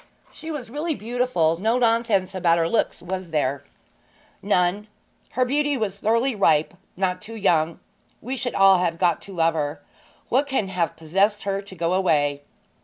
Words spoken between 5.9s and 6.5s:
thoroughly